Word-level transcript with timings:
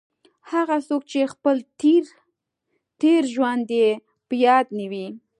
هغه 0.51 0.77
څوک 0.87 1.01
چې 1.11 1.31
خپل 1.33 1.55
تېر 3.01 3.23
ژوند 3.35 3.65
یې 3.79 3.89
په 4.27 4.35
یاد 4.45 4.65
نه 4.77 4.85
وي. 4.91 5.07